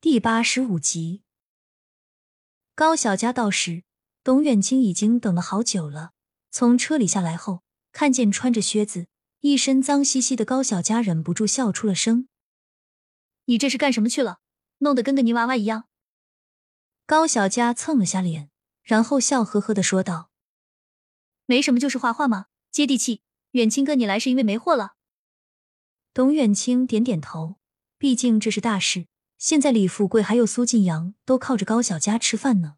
[0.00, 1.24] 第八十五集，
[2.76, 3.82] 高小佳到时，
[4.22, 6.12] 董远清已经等了好久了。
[6.52, 9.08] 从车里下来后，看见穿着靴子、
[9.40, 12.28] 一身脏兮兮的高小佳，忍不住笑出了声
[13.46, 14.38] ：“你这是干什么去了？
[14.78, 15.88] 弄得跟个泥娃娃一样。”
[17.04, 18.50] 高小佳蹭了下脸，
[18.84, 20.30] 然后笑呵呵的说道
[21.44, 23.22] ：“没什么，就是画画嘛，接地气。
[23.50, 24.94] 远清哥，你来是因为没货了？”
[26.14, 27.56] 董远清点点头，
[27.98, 29.08] 毕竟这是大事。
[29.38, 32.74] 现在李富贵还有苏晋阳都靠着高小佳吃饭呢。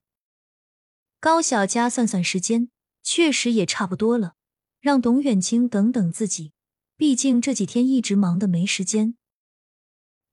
[1.19, 2.71] 高小佳算算时间，
[3.03, 4.35] 确实也差不多了，
[4.79, 6.53] 让董远清等等自己。
[6.97, 9.17] 毕竟这几天一直忙的没时间。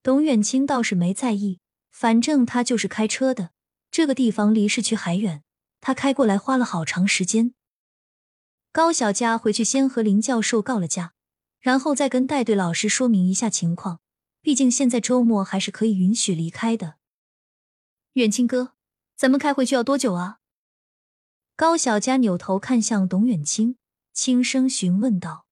[0.04, 1.60] 董远清倒是没在意，
[1.90, 3.52] 反正他就是开车的，
[3.90, 5.44] 这个地方离市区还远，
[5.80, 7.54] 他开过来花了好长时间。
[8.74, 11.14] 高小佳回去先和林教授告了假，
[11.62, 14.02] 然后再跟带队老师说明一下情况。
[14.48, 16.96] 毕竟现在周末还是可以允许离开的。
[18.14, 18.76] 远清哥，
[19.14, 20.40] 咱们开回去要多久啊？
[21.58, 23.78] 高小佳扭头看向董远清，
[24.14, 25.48] 轻声询问道：“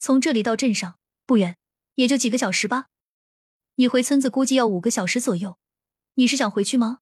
[0.00, 1.58] 从这里到镇上不远，
[1.96, 2.86] 也就几个小时吧。
[3.74, 5.58] 你回村子估计要五个小时左右。
[6.14, 7.00] 你是想回去吗？”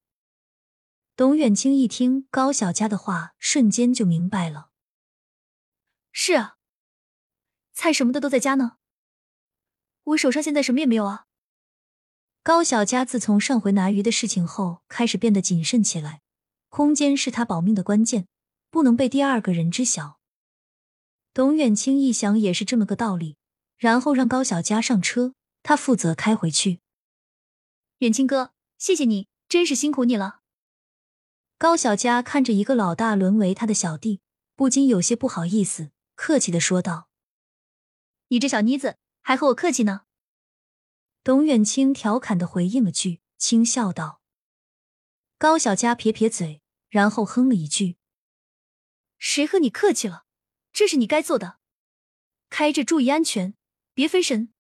[1.15, 4.71] 董远清一听高小佳的话，瞬间就明白了。
[6.11, 6.57] 是啊，
[7.73, 8.79] 菜什么的都在家呢。
[10.05, 11.27] 我手上现在什么也没有啊！
[12.43, 16.23] 高小佳自从上回拿鱼的事情后，开始变得谨慎起来。
[16.69, 18.27] 空间是他保命的关键，
[18.71, 20.19] 不能被第二个人知晓。
[21.33, 23.37] 董远清一想也是这么个道理，
[23.79, 26.81] 然后让高小佳上车，他负责开回去。
[27.99, 30.41] 远清哥，谢谢你，真是辛苦你了。
[31.59, 34.21] 高小佳看着一个老大沦为他的小弟，
[34.57, 37.09] 不禁有些不好意思，客气的说道
[38.29, 40.03] ：“你这小妮子。”还和我客气呢？
[41.23, 44.21] 董远清调侃的回应了句，轻笑道。
[45.39, 47.97] 高小佳撇撇嘴，然后哼了一句
[49.19, 50.25] ：“谁和你客气了？
[50.73, 51.59] 这是你该做的。
[52.51, 53.55] 开着注意安全，
[53.95, 54.53] 别分神。”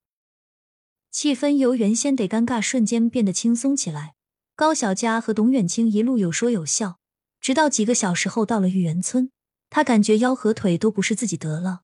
[1.11, 4.15] 气氛由原先得尴尬瞬间变得轻松起来。
[4.55, 7.01] 高小佳和董远清一路有说有笑，
[7.41, 9.33] 直到几个小时后到了玉园村，
[9.69, 11.83] 他感觉腰和腿都不是自己得了。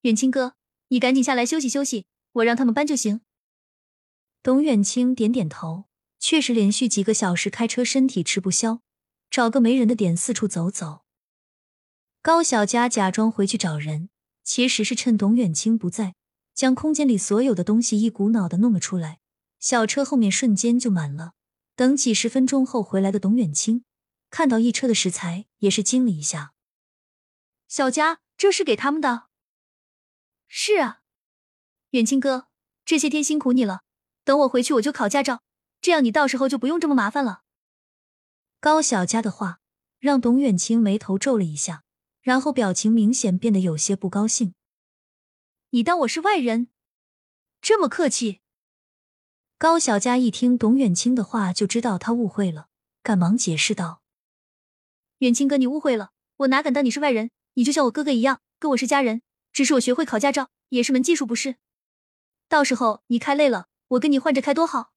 [0.00, 0.54] 远清哥。
[0.88, 3.20] 你赶紧下来休息休息，我让他们搬就行。
[4.42, 5.84] 董远清点点头，
[6.18, 8.80] 确实连续几个小时开车，身体吃不消，
[9.30, 11.02] 找个没人的点四处走走。
[12.22, 14.10] 高小佳假装回去找人，
[14.42, 16.14] 其实是趁董远清不在，
[16.54, 19.20] 将空间里所有的东西一股脑的弄了出来。
[19.58, 21.34] 小车后面瞬间就满了。
[21.74, 23.84] 等几十分钟后回来的董远清
[24.30, 26.54] 看到一车的食材，也是惊了一下。
[27.68, 29.27] 小佳，这是给他们的。
[30.48, 31.02] 是啊，
[31.90, 32.48] 远清哥，
[32.84, 33.82] 这些天辛苦你了。
[34.24, 35.42] 等我回去我就考驾照，
[35.80, 37.42] 这样你到时候就不用这么麻烦了。
[38.60, 39.60] 高小佳的话
[40.00, 41.84] 让董远清眉头皱了一下，
[42.20, 44.54] 然后表情明显变得有些不高兴。
[45.70, 46.68] 你当我是外人？
[47.60, 48.40] 这么客气？
[49.58, 52.68] 高小佳一听董远清的话，就知道他误会了，
[53.02, 54.00] 赶忙解释道
[55.18, 57.30] ：“远清哥，你误会了，我哪敢当你是外人？
[57.54, 59.22] 你就像我哥哥一样，跟我是家人。”
[59.58, 61.56] 只是我学会考驾照也是门技术，不是？
[62.48, 64.92] 到时候你开累了，我跟你换着开多好。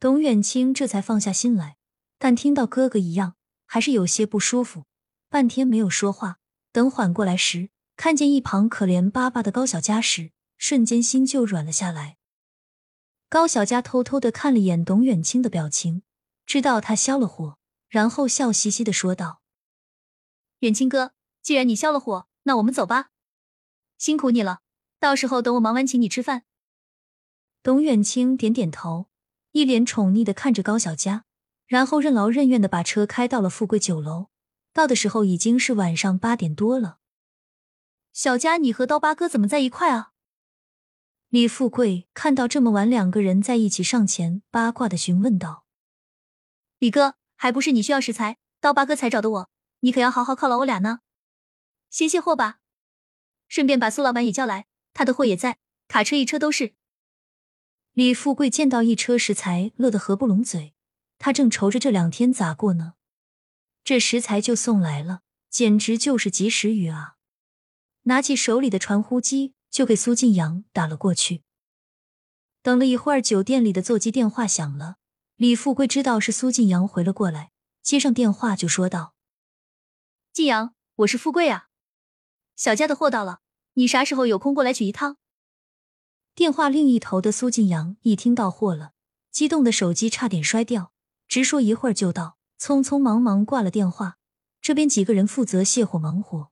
[0.00, 1.76] 董远清这才放下心来，
[2.18, 4.86] 但听到哥哥一样，还是有些不舒服，
[5.28, 6.38] 半天没有说话。
[6.72, 12.16] 等缓过来时，看见一旁可怜巴巴的高小佳时，瞬间心就软了下来。
[13.28, 16.02] 高小佳偷偷的看了眼董远清的表情，
[16.44, 17.56] 知道他消了火，
[17.88, 19.40] 然后笑嘻嘻的说道
[20.58, 23.10] ：“远清哥，既然你消了火，那我们走吧。”
[23.98, 24.60] 辛苦你了，
[24.98, 26.44] 到时候等我忙完请你吃饭。
[27.62, 29.06] 董远清点点头，
[29.52, 31.24] 一脸宠溺的看着高小佳，
[31.66, 34.28] 然后任劳任怨的把车开到了富贵酒楼。
[34.72, 36.98] 到的时候已经是晚上八点多了。
[38.12, 40.12] 小佳，你和刀疤哥怎么在一块啊？
[41.28, 45.64] 李富贵看到这么晚两个人在一起，上前八卦的询问道
[46.78, 49.50] ：“李哥，还不是你需要食材，刀疤哥才找的我，
[49.80, 51.00] 你可要好好犒劳我俩呢。
[51.90, 52.58] 先卸货吧。”
[53.48, 55.58] 顺便把苏老板也叫来，他的货也在，
[55.88, 56.74] 卡车一车都是。
[57.92, 60.74] 李富贵见到一车食材，乐得合不拢嘴。
[61.18, 62.94] 他正愁着这两天咋过呢，
[63.82, 67.16] 这食材就送来了，简直就是及时雨啊！
[68.02, 71.42] 拿起手里的传呼机，就给苏晋阳打了过去。
[72.62, 74.96] 等了一会儿，酒店里的座机电话响了。
[75.36, 77.52] 李富贵知道是苏晋阳回了过来，
[77.82, 79.14] 接上电话就说道
[80.32, 81.68] ：“晋阳，我是富贵啊。”
[82.56, 83.40] 小佳的货到了，
[83.74, 85.18] 你啥时候有空过来取一趟？
[86.34, 88.92] 电话另一头的苏晋阳一听到货了，
[89.30, 90.92] 激动的手机差点摔掉，
[91.28, 94.16] 直说一会儿就到，匆匆忙忙挂了电话。
[94.62, 96.50] 这边几个人负责卸货忙活。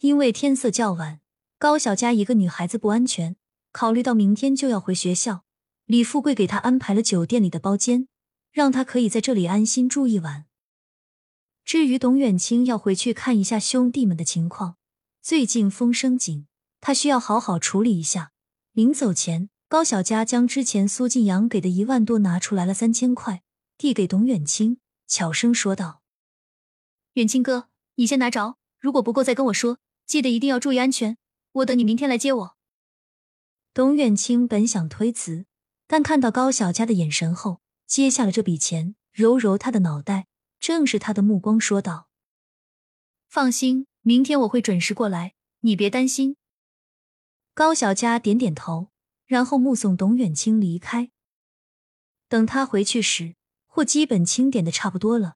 [0.00, 1.20] 因为天色较晚，
[1.58, 3.36] 高小佳一个女孩子不安全，
[3.72, 5.44] 考虑到明天就要回学校，
[5.86, 8.08] 李富贵给她安排了酒店里的包间，
[8.52, 10.44] 让她可以在这里安心住一晚。
[11.64, 14.76] 至于董远清要回去看一下兄弟们的情况，
[15.22, 16.46] 最近风声紧，
[16.80, 18.32] 他需要好好处理一下。
[18.72, 23.42] 临走前，高小佳将之前苏晋阳给的一万多拿出来了三千块，
[23.78, 26.02] 递给董远清，悄声说道
[27.14, 31.16] ：“远清哥，你先拿着，如果不够再跟我说。”记得一定要注意安全，
[31.52, 32.56] 我等你明天来接我。
[33.72, 35.46] 董远清本想推辞，
[35.86, 40.26] 但看到高小佳的眼神后，接下了这笔钱，揉揉他的脑袋，
[40.64, 42.08] 正是他的目光，说道
[43.28, 46.38] ：“放心，明天我会准时过来，你别担心。”
[47.52, 48.88] 高小佳点点头，
[49.26, 51.10] 然后目送董远清离开。
[52.30, 53.34] 等他回去时，
[53.66, 55.34] 货基本清点的差不多了。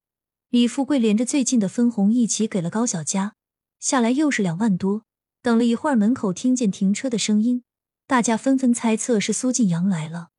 [0.48, 3.34] 李富贵连着最近的分红一起给了高小佳。
[3.78, 5.04] 下来又是两万多。
[5.42, 7.64] 等了一会儿，门口听见停车的声音，
[8.06, 10.30] 大家纷纷猜测是苏晋阳来了。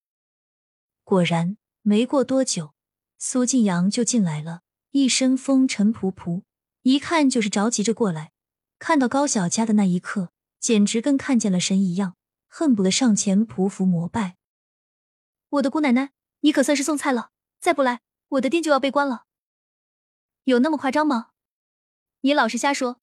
[1.03, 2.73] 果然，没过多久，
[3.19, 6.43] 苏晋阳就进来了，一身风尘仆仆，
[6.81, 8.31] 一看就是着急着过来。
[8.79, 12.15] 看到高小佳的那一刻，简直跟看见了神一样，
[12.47, 14.37] 恨不得上前匍匐膜拜。
[15.49, 17.31] 我的姑奶奶，你可算是送菜了！
[17.59, 19.25] 再不来，我的店就要被关了。
[20.45, 21.31] 有那么夸张吗？
[22.21, 22.99] 你老实瞎说。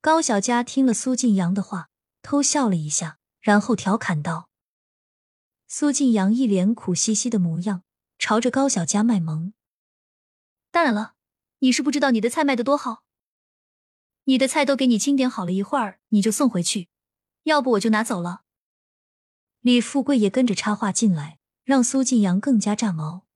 [0.00, 1.90] 高小佳听了苏晋阳的话，
[2.22, 4.48] 偷笑了一下，然后调侃道
[5.68, 7.82] ：“苏晋阳一脸苦兮兮的模样，
[8.18, 9.52] 朝着高小佳卖萌。
[10.72, 11.14] 当然了，
[11.60, 13.04] 你是不知道你的菜卖的多好。
[14.24, 16.88] 你的菜都给你清点好了，一会儿你就送回去，
[17.44, 18.42] 要不我就拿走了。”
[19.60, 23.26] 李富贵也跟着插话进来，让苏晋阳更加炸毛：“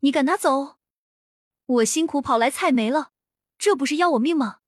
[0.00, 0.76] 你敢拿走？
[1.64, 3.12] 我辛苦跑来，菜没了，
[3.56, 4.58] 这不是要我命吗？”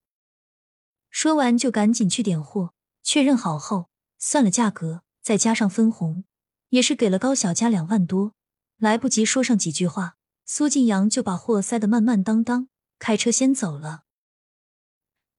[1.11, 6.25] 说完就赶紧去点货，确认好后算了价格，再加上分红，
[6.71, 8.35] 也是给了高小佳两万多。
[8.79, 12.69] 来不及说上几句话，苏晋阳就把货塞得满满当当，
[12.99, 14.05] 开车先走了。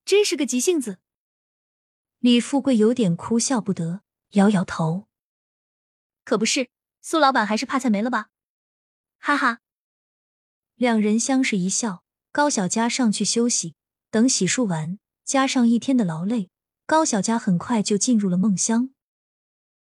[0.04, 1.00] 真是个急性子。
[2.19, 5.07] 李富贵有点哭笑不得，摇摇头。
[6.24, 6.69] 可不是，
[7.02, 8.30] 苏老板还是怕菜没了吧？
[9.19, 9.60] 哈哈。
[10.74, 13.75] 两人相视一笑，高小佳上去休息，
[14.10, 14.98] 等洗漱完。
[15.24, 16.50] 加上一天的劳累，
[16.86, 18.94] 高小佳很快就进入了梦乡。